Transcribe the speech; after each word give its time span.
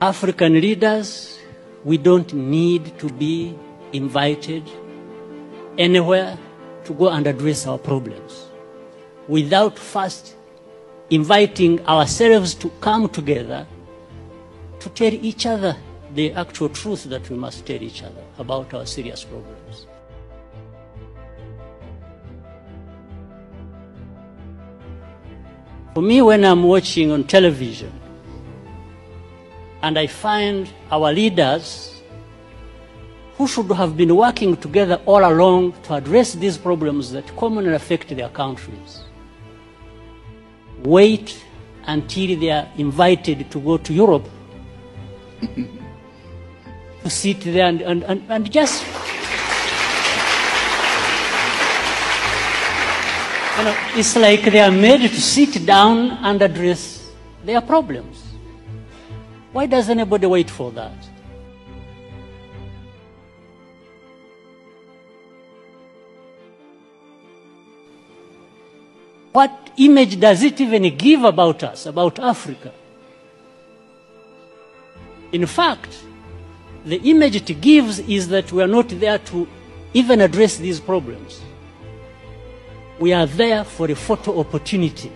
African 0.00 0.60
leaders, 0.60 1.40
we 1.84 1.98
don't 1.98 2.32
need 2.32 2.96
to 3.00 3.08
be 3.08 3.58
invited 3.92 4.62
anywhere 5.76 6.38
to 6.84 6.94
go 6.94 7.08
and 7.08 7.26
address 7.26 7.66
our 7.66 7.78
problems 7.78 8.46
without 9.26 9.76
first 9.76 10.36
inviting 11.10 11.84
ourselves 11.86 12.54
to 12.54 12.68
come 12.80 13.08
together 13.08 13.66
to 14.78 14.88
tell 14.90 15.12
each 15.12 15.46
other 15.46 15.76
the 16.14 16.32
actual 16.32 16.68
truth 16.68 17.04
that 17.04 17.28
we 17.28 17.36
must 17.36 17.66
tell 17.66 17.82
each 17.82 18.04
other 18.04 18.22
about 18.38 18.72
our 18.74 18.86
serious 18.86 19.24
problems. 19.24 19.86
For 25.94 26.02
me, 26.02 26.22
when 26.22 26.44
I'm 26.44 26.62
watching 26.62 27.10
on 27.10 27.24
television 27.24 27.92
and 29.82 29.98
I 29.98 30.06
find 30.06 30.68
our 30.90 31.12
leaders 31.12 32.02
who 33.36 33.46
should 33.46 33.70
have 33.72 33.96
been 33.96 34.14
working 34.16 34.56
together 34.56 35.00
all 35.06 35.24
along 35.24 35.72
to 35.84 35.94
address 35.94 36.32
these 36.34 36.58
problems 36.58 37.12
that 37.12 37.24
commonly 37.36 37.72
affect 37.74 38.08
their 38.08 38.28
countries 38.28 39.04
wait 40.82 41.44
until 41.86 42.38
they 42.38 42.50
are 42.50 42.68
invited 42.76 43.50
to 43.50 43.60
go 43.60 43.76
to 43.78 43.92
Europe 43.92 44.28
to 47.02 47.10
sit 47.10 47.40
there 47.40 47.66
and, 47.66 47.80
and, 47.82 48.02
and, 48.04 48.22
and 48.28 48.52
just 48.52 48.84
you 53.58 53.64
know, 53.64 53.76
it's 53.94 54.14
like 54.16 54.42
they 54.42 54.60
are 54.60 54.70
made 54.70 55.00
to 55.00 55.20
sit 55.20 55.66
down 55.66 56.10
and 56.22 56.40
address 56.42 57.10
their 57.44 57.60
problems. 57.60 58.27
Why 59.52 59.66
does 59.66 59.88
anybody 59.88 60.26
wait 60.26 60.50
for 60.50 60.70
that? 60.72 61.08
What 69.32 69.70
image 69.76 70.18
does 70.18 70.42
it 70.42 70.60
even 70.60 70.96
give 70.96 71.24
about 71.24 71.62
us, 71.62 71.86
about 71.86 72.18
Africa? 72.18 72.72
In 75.32 75.46
fact, 75.46 75.96
the 76.84 76.96
image 76.96 77.36
it 77.36 77.60
gives 77.60 77.98
is 78.00 78.28
that 78.28 78.50
we 78.50 78.62
are 78.62 78.68
not 78.68 78.88
there 78.88 79.18
to 79.18 79.46
even 79.94 80.20
address 80.20 80.56
these 80.56 80.80
problems. 80.80 81.40
We 82.98 83.12
are 83.12 83.26
there 83.26 83.64
for 83.64 83.90
a 83.90 83.94
photo 83.94 84.40
opportunity. 84.40 85.12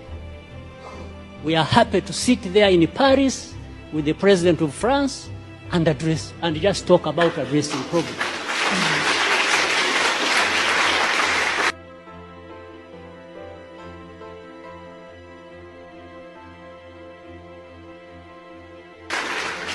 We 1.43 1.57
are 1.57 1.65
happy 1.65 2.01
to 2.03 2.13
sit 2.13 2.43
there 2.53 2.71
in 2.71 2.87
Paris 2.89 3.52
with 3.93 4.05
the 4.05 4.13
president 4.13 4.61
of 4.61 4.75
France 4.75 5.29
and 5.73 5.87
address 5.89 6.33
and 6.43 6.57
just 6.57 6.87
talk 6.87 7.07
about 7.07 7.37
addressing 7.39 7.83
problems. 7.85 8.17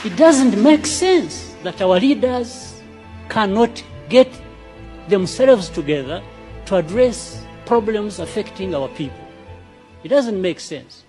It 0.06 0.16
doesn't 0.16 0.62
make 0.62 0.86
sense 0.86 1.54
that 1.64 1.82
our 1.82 2.00
leaders 2.00 2.82
cannot 3.28 3.84
get 4.08 4.32
themselves 5.10 5.70
together 5.70 6.24
to 6.68 6.76
address 6.78 7.44
problems 7.66 8.20
affecting 8.20 8.74
our 8.74 8.88
people. 8.90 9.28
It 10.04 10.08
doesn't 10.08 10.42
make 10.42 10.60
sense. 10.60 11.04